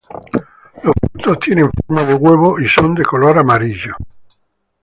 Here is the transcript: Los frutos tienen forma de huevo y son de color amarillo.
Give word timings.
Los 0.83 0.93
frutos 0.99 1.37
tienen 1.37 1.69
forma 1.85 2.03
de 2.05 2.15
huevo 2.15 2.59
y 2.59 2.67
son 2.67 2.95
de 2.95 3.05
color 3.05 3.37
amarillo. 3.37 3.93